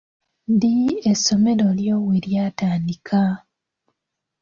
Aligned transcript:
Ddi 0.51 0.77
essomero 1.11 1.67
lyo 1.79 1.95
we 2.05 2.15
ly'atandika? 2.25 3.21